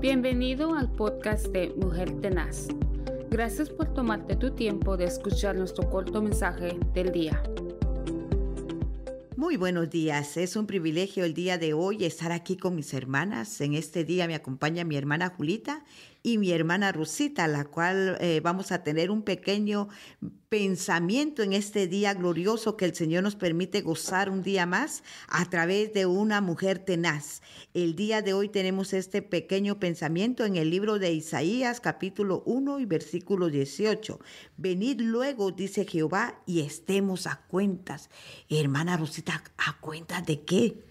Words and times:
Bienvenido 0.00 0.74
al 0.74 0.90
podcast 0.90 1.48
de 1.48 1.74
Mujer 1.76 2.22
Tenaz. 2.22 2.68
Gracias 3.28 3.68
por 3.68 3.92
tomarte 3.92 4.34
tu 4.34 4.54
tiempo 4.54 4.96
de 4.96 5.04
escuchar 5.04 5.56
nuestro 5.56 5.90
corto 5.90 6.22
mensaje 6.22 6.78
del 6.94 7.12
día. 7.12 7.42
Muy 9.36 9.58
buenos 9.58 9.90
días, 9.90 10.38
es 10.38 10.56
un 10.56 10.66
privilegio 10.66 11.26
el 11.26 11.34
día 11.34 11.58
de 11.58 11.74
hoy 11.74 12.06
estar 12.06 12.32
aquí 12.32 12.56
con 12.56 12.76
mis 12.76 12.94
hermanas. 12.94 13.60
En 13.60 13.74
este 13.74 14.04
día 14.04 14.26
me 14.26 14.34
acompaña 14.34 14.84
mi 14.84 14.96
hermana 14.96 15.34
Julita 15.36 15.84
y 16.22 16.38
mi 16.38 16.52
hermana 16.52 16.92
Rosita, 16.92 17.48
la 17.48 17.64
cual 17.64 18.16
eh, 18.20 18.40
vamos 18.42 18.72
a 18.72 18.82
tener 18.82 19.10
un 19.10 19.22
pequeño 19.22 19.88
pensamiento 20.48 21.42
en 21.42 21.52
este 21.52 21.86
día 21.86 22.12
glorioso 22.12 22.76
que 22.76 22.84
el 22.84 22.94
Señor 22.94 23.22
nos 23.22 23.36
permite 23.36 23.80
gozar 23.80 24.28
un 24.28 24.42
día 24.42 24.66
más 24.66 25.02
a 25.28 25.48
través 25.48 25.92
de 25.94 26.06
una 26.06 26.40
mujer 26.40 26.78
tenaz. 26.78 27.40
El 27.72 27.94
día 27.96 28.20
de 28.20 28.34
hoy 28.34 28.48
tenemos 28.48 28.92
este 28.92 29.22
pequeño 29.22 29.78
pensamiento 29.78 30.44
en 30.44 30.56
el 30.56 30.70
libro 30.70 30.98
de 30.98 31.12
Isaías 31.12 31.80
capítulo 31.80 32.42
1 32.44 32.80
y 32.80 32.84
versículo 32.84 33.48
18. 33.48 34.20
Venid 34.56 35.00
luego, 35.00 35.52
dice 35.52 35.86
Jehová, 35.86 36.42
y 36.46 36.60
estemos 36.60 37.26
a 37.26 37.42
cuentas. 37.48 38.10
Hermana 38.48 38.96
Rosita, 38.96 39.42
¿a 39.56 39.78
cuentas 39.80 40.26
de 40.26 40.42
qué? 40.42 40.84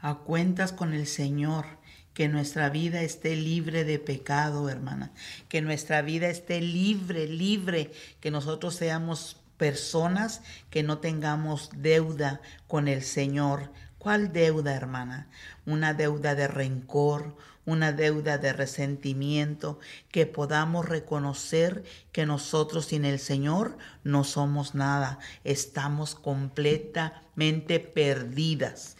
A 0.00 0.18
cuentas 0.18 0.72
con 0.72 0.94
el 0.94 1.06
Señor 1.06 1.81
que 2.14 2.28
nuestra 2.28 2.68
vida 2.68 3.02
esté 3.02 3.36
libre 3.36 3.84
de 3.84 3.98
pecado, 3.98 4.68
hermana, 4.68 5.12
que 5.48 5.62
nuestra 5.62 6.02
vida 6.02 6.28
esté 6.28 6.60
libre, 6.60 7.26
libre, 7.26 7.90
que 8.20 8.30
nosotros 8.30 8.74
seamos 8.74 9.36
personas 9.56 10.42
que 10.70 10.82
no 10.82 10.98
tengamos 10.98 11.70
deuda 11.76 12.40
con 12.66 12.88
el 12.88 13.02
Señor. 13.02 13.70
¿Cuál 13.98 14.32
deuda, 14.32 14.74
hermana? 14.74 15.28
Una 15.66 15.94
deuda 15.94 16.34
de 16.34 16.48
rencor, 16.48 17.36
una 17.64 17.92
deuda 17.92 18.38
de 18.38 18.52
resentimiento, 18.52 19.78
que 20.10 20.26
podamos 20.26 20.88
reconocer 20.88 21.84
que 22.10 22.26
nosotros 22.26 22.86
sin 22.86 23.04
el 23.04 23.20
Señor 23.20 23.78
no 24.02 24.24
somos 24.24 24.74
nada, 24.74 25.20
estamos 25.44 26.16
completamente 26.16 27.78
perdidas. 27.78 28.96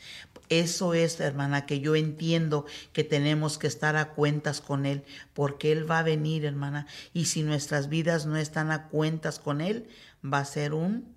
Eso 0.53 0.92
es, 0.92 1.19
hermana, 1.19 1.64
que 1.64 1.81
yo 1.81 1.97
entiendo 1.97 2.67
que 2.92 3.05
tenemos 3.05 3.56
que 3.56 3.67
estar 3.67 3.97
a 3.97 4.11
cuentas 4.11 4.61
con 4.61 4.84
Él, 4.84 5.03
porque 5.33 5.72
Él 5.72 5.91
va 5.91 6.00
a 6.00 6.03
venir, 6.03 6.44
hermana, 6.44 6.86
y 7.14 7.25
si 7.25 7.42
nuestras 7.42 7.89
vidas 7.89 8.27
no 8.27 8.36
están 8.36 8.70
a 8.70 8.89
cuentas 8.89 9.39
con 9.39 9.62
Él, 9.62 9.89
va 10.22 10.41
a 10.41 10.44
ser 10.44 10.75
un 10.75 11.14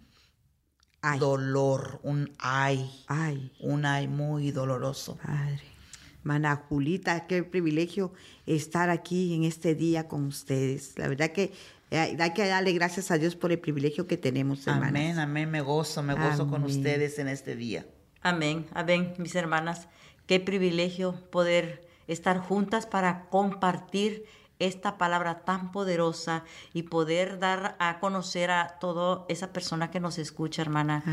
dolor, 1.19 1.99
un 2.03 2.31
ay, 2.39 2.89
ay, 3.07 3.51
un 3.59 3.85
ay 3.85 4.07
muy 4.07 4.51
doloroso. 4.51 5.17
Padre. 5.17 5.63
Hermana 6.19 6.55
Julita, 6.69 7.27
qué 7.27 7.43
privilegio 7.43 8.13
estar 8.45 8.89
aquí 8.89 9.33
en 9.35 9.43
este 9.43 9.75
día 9.75 10.07
con 10.07 10.23
ustedes. 10.23 10.97
La 10.97 11.09
verdad 11.09 11.33
que 11.33 11.51
eh, 11.91 12.15
hay 12.17 12.33
que 12.33 12.47
darle 12.47 12.71
gracias 12.71 13.11
a 13.11 13.17
Dios 13.17 13.35
por 13.35 13.51
el 13.51 13.59
privilegio 13.59 14.07
que 14.07 14.15
tenemos, 14.15 14.65
hermanas. 14.65 14.89
Amén, 14.91 15.19
amén, 15.19 15.51
me 15.51 15.59
gozo, 15.59 16.01
me 16.03 16.13
gozo 16.13 16.47
con 16.47 16.63
ustedes 16.63 17.19
en 17.19 17.27
este 17.27 17.57
día. 17.57 17.85
Amén, 18.25 18.65
amén, 18.73 19.13
mis 19.19 19.35
hermanas. 19.35 19.87
Qué 20.25 20.39
privilegio 20.39 21.13
poder 21.29 21.87
estar 22.07 22.39
juntas 22.39 22.87
para 22.87 23.29
compartir 23.29 24.25
esta 24.57 24.97
palabra 24.97 25.41
tan 25.41 25.71
poderosa 25.71 26.43
y 26.73 26.83
poder 26.83 27.37
dar 27.37 27.75
a 27.77 27.99
conocer 27.99 28.49
a 28.49 28.79
toda 28.79 29.25
esa 29.29 29.53
persona 29.53 29.91
que 29.91 29.99
nos 29.99 30.17
escucha, 30.17 30.63
hermana, 30.63 31.03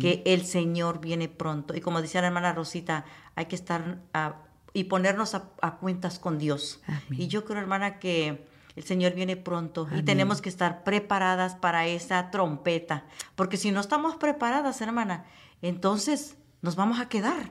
que 0.00 0.22
el 0.24 0.46
Señor 0.46 0.98
viene 0.98 1.28
pronto. 1.28 1.76
Y 1.76 1.82
como 1.82 2.00
decía 2.00 2.22
la 2.22 2.28
hermana 2.28 2.54
Rosita, 2.54 3.04
hay 3.34 3.44
que 3.44 3.56
estar 3.56 3.98
y 4.72 4.84
ponernos 4.84 5.34
a, 5.34 5.76
cuentas 5.78 6.18
con 6.18 6.38
Dios. 6.38 6.80
Y 7.10 7.28
yo 7.28 7.44
creo, 7.44 7.60
hermana, 7.60 7.98
que 7.98 8.46
el 8.76 8.84
Señor 8.84 9.12
viene 9.12 9.36
pronto 9.36 9.88
y 9.94 10.04
tenemos 10.04 10.40
que 10.40 10.48
estar 10.48 10.84
preparadas 10.84 11.54
para 11.54 11.86
esa 11.86 12.30
trompeta, 12.30 13.04
porque 13.36 13.58
si 13.58 13.72
no 13.72 13.80
estamos 13.80 14.16
preparadas, 14.16 14.80
hermana, 14.80 15.26
entonces 15.60 16.38
nos 16.62 16.76
vamos 16.76 17.00
a 17.00 17.08
quedar. 17.08 17.50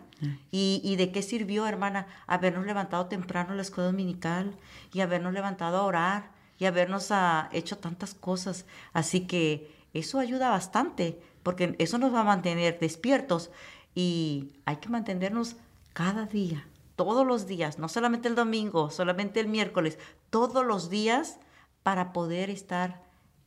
¿Y, 0.51 0.95
de 0.97 1.11
qué 1.11 1.23
sirvió, 1.23 1.66
hermana, 1.66 2.05
habernos 2.27 2.66
levantado 2.66 3.07
temprano 3.07 3.53
a 3.53 3.55
la 3.55 3.63
escuela 3.63 3.88
dominical 3.89 4.55
y 4.94 5.01
habernos 5.01 5.33
levantado 5.33 5.77
a 5.77 5.83
orar 5.83 6.31
y 6.59 6.66
habernos 6.66 7.11
ah, 7.11 7.49
hecho 7.51 7.77
tantas 7.77 8.13
cosas? 8.13 8.66
Así 8.94 9.22
que 9.22 9.72
eso 9.94 10.19
ayuda 10.19 10.49
bastante, 10.49 11.19
porque 11.41 11.75
eso 11.79 11.97
nos 11.97 12.13
va 12.13 12.22
a 12.22 12.25
mantener 12.25 12.79
despiertos 12.79 13.49
y 13.95 14.53
hay 14.66 14.77
que 14.77 14.89
mantenernos 14.89 15.55
cada 15.93 16.28
día, 16.28 16.67
todos 16.95 17.25
los 17.25 17.47
días, 17.47 17.79
no 17.79 17.89
solamente 17.89 18.28
el 18.28 18.35
domingo, 18.35 18.91
solamente 18.91 19.39
el 19.39 19.47
miércoles, 19.47 19.97
todos 20.29 20.63
los 20.66 20.89
días 20.89 21.39
para 21.81 22.13
poder 22.13 22.51
estar 22.51 23.01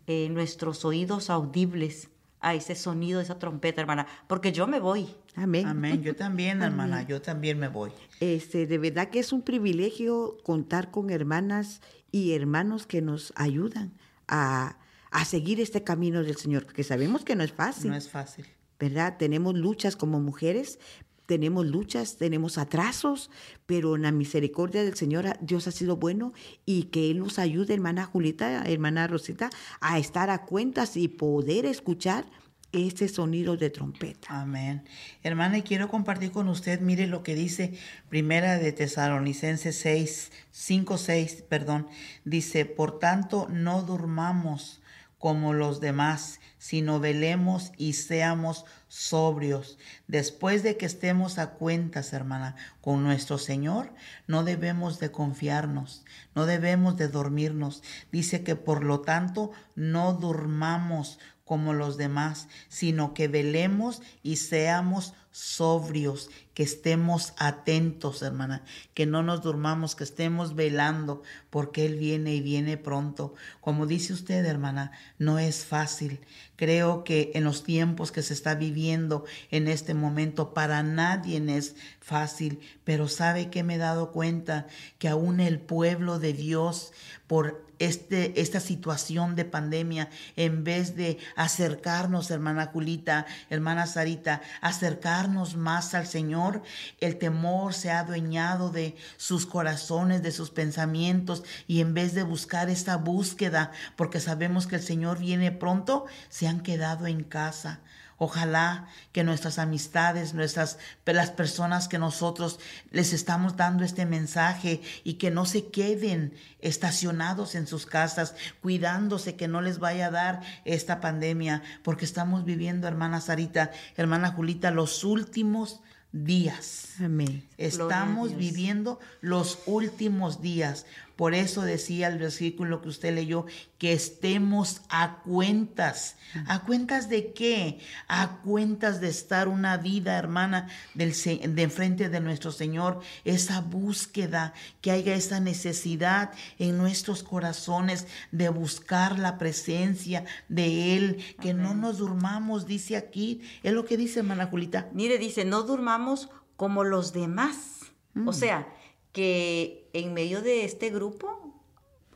en 0.06 0.34
nuestros 0.34 0.84
oídos 0.84 1.30
audibles 1.30 2.10
a 2.44 2.54
ese 2.54 2.74
sonido 2.74 3.18
de 3.18 3.24
esa 3.24 3.38
trompeta, 3.38 3.80
hermana, 3.80 4.06
porque 4.26 4.52
yo 4.52 4.66
me 4.66 4.78
voy. 4.78 5.08
Amén. 5.34 5.66
Amén. 5.66 6.02
Yo 6.02 6.14
también, 6.14 6.62
hermana, 6.62 7.02
yo 7.02 7.22
también 7.22 7.58
me 7.58 7.68
voy. 7.68 7.90
Este, 8.20 8.66
de 8.66 8.76
verdad 8.78 9.08
que 9.08 9.18
es 9.18 9.32
un 9.32 9.40
privilegio 9.40 10.36
contar 10.44 10.90
con 10.90 11.08
hermanas 11.08 11.80
y 12.12 12.32
hermanos 12.32 12.86
que 12.86 13.00
nos 13.00 13.32
ayudan 13.34 13.94
a, 14.28 14.76
a 15.10 15.24
seguir 15.24 15.58
este 15.58 15.82
camino 15.82 16.22
del 16.22 16.36
Señor, 16.36 16.66
porque 16.66 16.84
sabemos 16.84 17.24
que 17.24 17.34
no 17.34 17.42
es 17.42 17.52
fácil. 17.52 17.90
No 17.90 17.96
es 17.96 18.10
fácil. 18.10 18.46
¿Verdad? 18.78 19.16
Tenemos 19.18 19.54
luchas 19.54 19.96
como 19.96 20.20
mujeres, 20.20 20.78
tenemos 21.26 21.66
luchas, 21.66 22.16
tenemos 22.16 22.58
atrasos, 22.58 23.30
pero 23.66 23.96
en 23.96 24.02
la 24.02 24.12
misericordia 24.12 24.84
del 24.84 24.96
Señor 24.96 25.36
Dios 25.40 25.66
ha 25.66 25.72
sido 25.72 25.96
bueno 25.96 26.32
y 26.66 26.84
que 26.84 27.10
Él 27.10 27.18
nos 27.18 27.38
ayude, 27.38 27.74
hermana 27.74 28.04
Julita, 28.04 28.64
hermana 28.64 29.06
Rosita, 29.06 29.50
a 29.80 29.98
estar 29.98 30.30
a 30.30 30.44
cuentas 30.44 30.96
y 30.96 31.08
poder 31.08 31.66
escuchar 31.66 32.26
ese 32.72 33.08
sonido 33.08 33.56
de 33.56 33.70
trompeta. 33.70 34.40
Amén. 34.40 34.84
Hermana, 35.22 35.58
y 35.58 35.62
quiero 35.62 35.88
compartir 35.88 36.32
con 36.32 36.48
usted, 36.48 36.80
mire 36.80 37.06
lo 37.06 37.22
que 37.22 37.34
dice 37.34 37.78
Primera 38.08 38.58
de 38.58 38.72
Tesalonicenses 38.72 39.76
6, 39.78 40.32
5, 40.50 40.98
6, 40.98 41.44
perdón. 41.48 41.86
Dice, 42.24 42.64
por 42.64 42.98
tanto, 42.98 43.46
no 43.48 43.82
durmamos 43.82 44.80
como 45.24 45.54
los 45.54 45.80
demás, 45.80 46.38
sino 46.58 47.00
velemos 47.00 47.72
y 47.78 47.94
seamos 47.94 48.66
sobrios. 48.88 49.78
Después 50.06 50.62
de 50.62 50.76
que 50.76 50.84
estemos 50.84 51.38
a 51.38 51.52
cuentas, 51.52 52.12
hermana, 52.12 52.56
con 52.82 53.02
nuestro 53.02 53.38
Señor, 53.38 53.94
no 54.26 54.44
debemos 54.44 54.98
de 54.98 55.10
confiarnos, 55.10 56.04
no 56.34 56.44
debemos 56.44 56.98
de 56.98 57.08
dormirnos. 57.08 57.82
Dice 58.12 58.44
que 58.44 58.54
por 58.54 58.84
lo 58.84 59.00
tanto 59.00 59.50
no 59.74 60.12
durmamos 60.12 61.18
como 61.44 61.74
los 61.74 61.96
demás, 61.96 62.48
sino 62.68 63.14
que 63.14 63.28
velemos 63.28 64.02
y 64.22 64.36
seamos 64.36 65.14
sobrios, 65.34 66.30
que 66.54 66.62
estemos 66.62 67.34
atentos, 67.38 68.22
hermana, 68.22 68.62
que 68.94 69.04
no 69.04 69.24
nos 69.24 69.42
durmamos, 69.42 69.96
que 69.96 70.04
estemos 70.04 70.54
velando, 70.54 71.24
porque 71.50 71.86
Él 71.86 71.96
viene 71.96 72.32
y 72.34 72.40
viene 72.40 72.76
pronto. 72.76 73.34
Como 73.60 73.86
dice 73.86 74.12
usted, 74.12 74.44
hermana, 74.44 74.92
no 75.18 75.40
es 75.40 75.64
fácil. 75.64 76.20
Creo 76.54 77.02
que 77.02 77.32
en 77.34 77.42
los 77.42 77.64
tiempos 77.64 78.12
que 78.12 78.22
se 78.22 78.32
está 78.32 78.54
viviendo 78.54 79.24
en 79.50 79.66
este 79.66 79.92
momento, 79.92 80.54
para 80.54 80.84
nadie 80.84 81.42
es 81.56 81.74
fácil, 81.98 82.60
pero 82.84 83.08
sabe 83.08 83.50
que 83.50 83.64
me 83.64 83.74
he 83.74 83.78
dado 83.78 84.12
cuenta 84.12 84.68
que 84.98 85.08
aún 85.08 85.40
el 85.40 85.58
pueblo 85.58 86.20
de 86.20 86.32
Dios, 86.32 86.92
por 87.26 87.63
este, 87.78 88.40
esta 88.40 88.60
situación 88.60 89.36
de 89.36 89.44
pandemia, 89.44 90.10
en 90.36 90.64
vez 90.64 90.96
de 90.96 91.18
acercarnos, 91.36 92.30
hermana 92.30 92.70
Julita, 92.72 93.26
hermana 93.50 93.86
Sarita, 93.86 94.42
acercarnos 94.60 95.56
más 95.56 95.94
al 95.94 96.06
Señor, 96.06 96.62
el 97.00 97.18
temor 97.18 97.74
se 97.74 97.90
ha 97.90 98.00
adueñado 98.00 98.70
de 98.70 98.96
sus 99.16 99.46
corazones, 99.46 100.22
de 100.22 100.32
sus 100.32 100.50
pensamientos, 100.50 101.44
y 101.66 101.80
en 101.80 101.94
vez 101.94 102.14
de 102.14 102.22
buscar 102.22 102.70
esta 102.70 102.96
búsqueda, 102.96 103.72
porque 103.96 104.20
sabemos 104.20 104.66
que 104.66 104.76
el 104.76 104.82
Señor 104.82 105.18
viene 105.18 105.52
pronto, 105.52 106.06
se 106.28 106.46
han 106.48 106.60
quedado 106.60 107.06
en 107.06 107.22
casa. 107.24 107.80
Ojalá 108.24 108.88
que 109.12 109.22
nuestras 109.22 109.58
amistades, 109.58 110.32
nuestras 110.32 110.78
las 111.04 111.30
personas 111.30 111.88
que 111.88 111.98
nosotros 111.98 112.58
les 112.90 113.12
estamos 113.12 113.58
dando 113.58 113.84
este 113.84 114.06
mensaje 114.06 114.80
y 115.04 115.14
que 115.14 115.30
no 115.30 115.44
se 115.44 115.66
queden 115.66 116.32
estacionados 116.60 117.54
en 117.54 117.66
sus 117.66 117.84
casas, 117.84 118.34
cuidándose 118.62 119.36
que 119.36 119.46
no 119.46 119.60
les 119.60 119.78
vaya 119.78 120.06
a 120.06 120.10
dar 120.10 120.40
esta 120.64 121.02
pandemia, 121.02 121.62
porque 121.82 122.06
estamos 122.06 122.46
viviendo, 122.46 122.88
hermana 122.88 123.20
Sarita, 123.20 123.72
hermana 123.94 124.32
Julita, 124.32 124.70
los 124.70 125.04
últimos 125.04 125.82
días. 126.10 126.94
Amén. 127.00 127.46
Estamos 127.58 128.34
viviendo 128.36 129.00
los 129.20 129.58
últimos 129.66 130.40
días. 130.40 130.86
Por 131.16 131.34
eso 131.34 131.62
decía 131.62 132.08
el 132.08 132.18
versículo 132.18 132.82
que 132.82 132.88
usted 132.88 133.14
leyó, 133.14 133.46
que 133.78 133.92
estemos 133.92 134.82
a 134.88 135.20
cuentas. 135.22 136.16
¿A 136.46 136.64
cuentas 136.64 137.08
de 137.08 137.32
qué? 137.32 137.78
A 138.08 138.38
cuentas 138.42 139.00
de 139.00 139.08
estar 139.08 139.46
una 139.46 139.76
vida, 139.76 140.18
hermana, 140.18 140.68
del, 140.94 141.14
de 141.54 141.68
frente 141.68 142.08
de 142.08 142.20
nuestro 142.20 142.50
Señor, 142.50 143.00
esa 143.24 143.60
búsqueda, 143.60 144.54
que 144.80 144.90
haya 144.90 145.14
esa 145.14 145.38
necesidad 145.38 146.32
en 146.58 146.78
nuestros 146.78 147.22
corazones 147.22 148.06
de 148.32 148.48
buscar 148.48 149.18
la 149.18 149.38
presencia 149.38 150.24
de 150.48 150.96
Él, 150.96 151.24
que 151.40 151.54
no 151.54 151.74
nos 151.74 151.98
durmamos, 151.98 152.66
dice 152.66 152.96
aquí, 152.96 153.42
es 153.62 153.72
lo 153.72 153.84
que 153.84 153.96
dice 153.96 154.20
hermana 154.20 154.46
Julita. 154.46 154.88
Mire, 154.92 155.18
dice, 155.18 155.44
no 155.44 155.62
durmamos 155.62 156.28
como 156.56 156.84
los 156.84 157.12
demás. 157.12 157.80
O 158.16 158.30
mm. 158.30 158.32
sea, 158.32 158.68
que 159.14 159.88
en 159.92 160.12
medio 160.12 160.42
de 160.42 160.64
este 160.64 160.90
grupo 160.90 161.62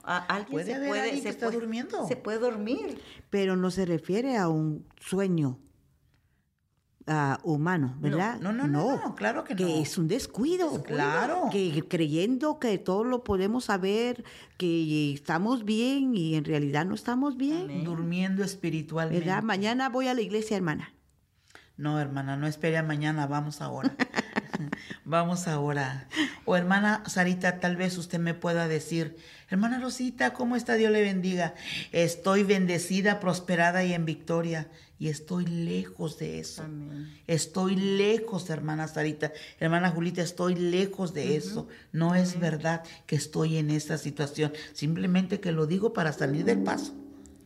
alguien 0.02 0.50
¿Puede 0.50 0.74
se 0.74 0.86
puede, 0.86 1.20
se 1.20 1.28
está 1.28 1.50
durmiendo. 1.50 2.08
Se 2.08 2.16
puede 2.16 2.38
dormir. 2.38 3.00
Pero 3.30 3.56
no 3.56 3.70
se 3.70 3.86
refiere 3.86 4.36
a 4.36 4.48
un 4.48 4.84
sueño 4.98 5.60
uh, 7.06 7.36
humano, 7.44 7.94
¿verdad? 8.00 8.40
No 8.40 8.52
no, 8.52 8.66
no, 8.66 8.96
no, 8.96 9.14
claro 9.14 9.44
que, 9.44 9.54
no. 9.54 9.58
Que 9.58 9.80
es 9.80 9.96
un 9.96 10.08
descuido. 10.08 10.82
Claro. 10.82 11.50
Que 11.52 11.84
creyendo 11.86 12.58
que 12.58 12.78
todo 12.78 13.04
lo 13.04 13.22
podemos 13.22 13.66
saber, 13.66 14.24
que 14.56 15.12
estamos 15.12 15.64
bien 15.64 16.16
y 16.16 16.34
en 16.34 16.44
realidad 16.44 16.84
no 16.84 16.96
estamos 16.96 17.36
bien. 17.36 17.84
Durmiendo 17.84 18.42
espiritualmente. 18.42 19.24
¿Verdad? 19.24 19.44
Mañana 19.44 19.88
voy 19.88 20.08
a 20.08 20.14
la 20.14 20.22
iglesia, 20.22 20.56
hermana. 20.56 20.92
No, 21.76 22.00
hermana, 22.00 22.36
no 22.36 22.48
espere 22.48 22.76
a 22.76 22.82
mañana, 22.82 23.28
vamos 23.28 23.60
ahora. 23.60 23.94
vamos 25.04 25.48
ahora. 25.48 26.08
O 26.44 26.56
hermana 26.56 27.02
Sarita, 27.06 27.60
tal 27.60 27.76
vez 27.76 27.96
usted 27.98 28.18
me 28.18 28.34
pueda 28.34 28.68
decir, 28.68 29.16
hermana 29.50 29.80
Rosita, 29.80 30.32
¿cómo 30.32 30.56
está? 30.56 30.74
Dios 30.74 30.92
le 30.92 31.02
bendiga. 31.02 31.54
Estoy 31.92 32.42
bendecida, 32.42 33.20
prosperada 33.20 33.84
y 33.84 33.92
en 33.92 34.04
victoria. 34.04 34.68
Y 35.00 35.08
estoy 35.08 35.46
lejos 35.46 36.18
de 36.18 36.40
eso. 36.40 36.64
Estoy 37.28 37.76
lejos, 37.76 38.50
hermana 38.50 38.88
Sarita. 38.88 39.32
Hermana 39.60 39.90
Julita, 39.90 40.22
estoy 40.22 40.56
lejos 40.56 41.14
de 41.14 41.36
eso. 41.36 41.68
No 41.92 42.16
es 42.16 42.40
verdad 42.40 42.82
que 43.06 43.14
estoy 43.14 43.58
en 43.58 43.70
esta 43.70 43.96
situación. 43.96 44.52
Simplemente 44.72 45.38
que 45.38 45.52
lo 45.52 45.66
digo 45.66 45.92
para 45.92 46.12
salir 46.12 46.44
del 46.44 46.64
paso. 46.64 46.94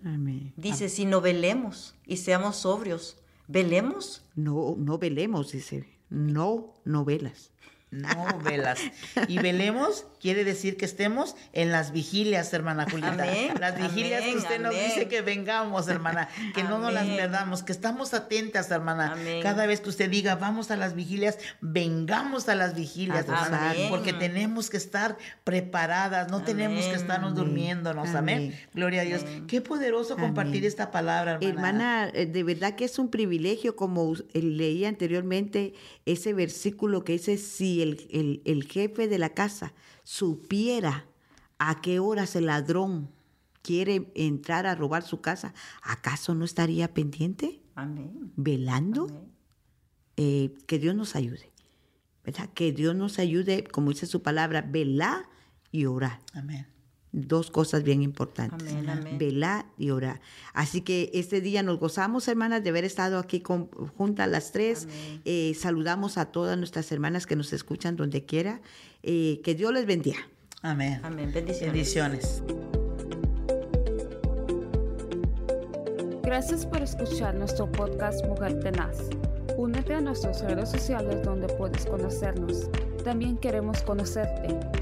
Amén. 0.05 0.53
Dice, 0.57 0.89
si 0.89 1.05
no 1.05 1.21
velemos 1.21 1.95
y 2.07 2.17
seamos 2.17 2.57
sobrios, 2.57 3.19
¿velemos? 3.49 4.25
No, 4.35 4.75
no 4.79 4.99
velemos, 4.99 5.53
dice. 5.53 5.92
No 6.13 6.75
novelas. 6.85 7.55
No 7.93 8.41
velas. 8.43 8.81
Y 9.29 9.39
velemos 9.39 10.07
quiere 10.19 10.45
decir 10.45 10.79
que 10.79 10.87
estemos 10.87 11.37
en 11.53 11.73
las 11.73 11.93
vigilias, 11.93 12.53
hermana 12.55 12.87
Julieta. 12.89 13.27
las 13.61 13.77
vigilias 13.77 14.23
que 14.23 14.37
usted 14.37 14.61
nos 14.61 14.73
dice 14.73 15.09
que 15.09 15.21
vengamos, 15.21 15.89
hermana, 15.89 16.29
que 16.55 16.63
no 16.63 16.79
nos 16.79 16.95
las 16.95 17.07
perdamos, 17.07 17.63
que 17.63 17.73
estamos 17.73 18.15
atentas, 18.15 18.71
hermana. 18.71 19.15
Cada 19.43 19.67
vez 19.67 19.83
que 19.83 19.91
usted 19.91 20.09
diga, 20.09 20.37
vamos 20.37 20.71
a 20.71 20.77
las 20.77 20.95
vigilias, 20.95 21.39
vengamos 21.61 22.49
a 22.49 22.55
las 22.55 22.75
vigilias, 22.75 23.27
hermana, 23.27 23.75
porque 23.91 24.15
tenemos 24.15 24.71
que 24.71 24.79
estar 24.79 25.19
preparadas, 25.45 26.31
no 26.31 26.43
tenemos 26.43 26.87
que 26.87 26.95
estarnos 26.95 27.35
durmiéndonos. 27.35 28.15
Amén. 28.15 28.59
Gloria 28.73 29.03
a 29.03 29.05
Dios. 29.05 29.23
Qué 29.49 29.61
poderoso 29.61 30.17
compartir 30.17 30.65
esta 30.65 30.91
palabra, 30.91 31.39
hermana. 31.43 31.49
Hermana, 31.53 32.11
eh, 32.15 32.25
de 32.25 32.43
verdad 32.43 32.75
que 32.75 32.87
es 32.87 32.99
un 32.99 33.11
privilegio, 33.11 33.77
como 33.77 34.15
leí 34.33 34.85
anteriormente, 34.87 35.75
ese 36.07 36.33
versículo 36.33 37.05
que 37.05 37.15
dice, 37.15 37.37
si 37.37 37.82
el, 37.83 38.69
jefe 38.69 39.09
de 39.09 39.19
la 39.19 39.31
casa 39.31 39.73
supiera 40.05 41.07
a 41.59 41.81
qué 41.81 41.99
horas 41.99 42.37
el 42.37 42.47
ladrón 42.47 43.11
quiere 43.63 44.11
entrar 44.15 44.67
a 44.67 44.75
robar 44.75 45.03
su 45.03 45.21
casa, 45.21 45.55
¿acaso 45.83 46.35
no 46.35 46.45
estaría 46.45 46.93
pendiente? 46.95 47.63
Amén. 47.75 48.33
Velando. 48.37 49.29
Eh, 50.17 50.55
que 50.67 50.79
Dios 50.79 50.95
nos 50.95 51.17
ayude. 51.17 51.51
¿Verdad? 52.25 52.51
Que 52.55 52.73
Dios 52.73 52.95
nos 52.95 53.19
ayude, 53.19 53.65
como 53.65 53.91
dice 53.91 54.07
su 54.07 54.23
palabra, 54.23 54.63
velar 54.63 55.29
y 55.71 55.87
orar. 55.87 56.21
Amén 56.35 56.73
dos 57.13 57.51
cosas 57.51 57.83
bien 57.83 58.03
importantes. 58.03 58.75
Velar 59.19 59.67
y 59.79 59.91
orar. 59.91 60.21
Así 60.55 60.81
que 60.81 61.11
este 61.15 61.41
día 61.41 61.63
nos 61.63 61.79
gozamos, 61.79 62.27
hermanas, 62.27 62.65
de 62.65 62.71
haber 62.71 62.85
estado 62.85 63.19
aquí 63.19 63.41
con, 63.41 63.69
juntas 63.97 64.29
las 64.29 64.51
tres. 64.51 64.89
Eh, 65.25 65.55
saludamos 65.55 66.19
a 66.19 66.27
todas 66.27 66.59
nuestras 66.59 66.91
hermanas 66.91 67.27
que 67.27 67.37
nos 67.37 67.53
escuchan 67.53 67.97
donde 67.97 68.25
quiera. 68.25 68.61
Eh, 69.03 69.41
que 69.45 69.55
Dios 69.55 69.73
les 69.73 69.87
bendiga. 69.87 70.29
Amén. 70.63 71.01
Amén. 71.03 71.31
Bendiciones. 71.33 71.73
Bendiciones. 71.73 72.43
Gracias 76.23 76.65
por 76.65 76.81
escuchar 76.81 77.35
nuestro 77.35 77.71
podcast 77.71 78.25
Mujer 78.27 78.59
Tenaz. 78.61 78.97
Únete 79.59 79.95
a 79.95 80.01
nuestras 80.01 80.41
redes 80.41 80.71
sociales 80.71 81.23
donde 81.23 81.47
puedes 81.47 81.85
conocernos. 81.85 82.71
También 83.05 83.37
queremos 83.37 83.83
conocerte. 83.83 84.82